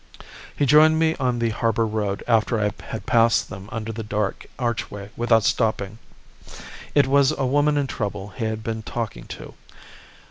[0.57, 4.47] "He joined me on the harbour road after I had passed them under the dark
[4.57, 5.99] archway without stopping.
[6.95, 9.53] It was a woman in trouble he had been talking to.